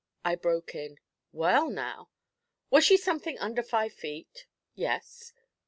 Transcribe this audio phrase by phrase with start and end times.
[0.25, 0.97] I broke in.
[1.31, 2.09] 'Well, now'
[2.71, 5.31] 'Was she something under five feet?' 'Yes.'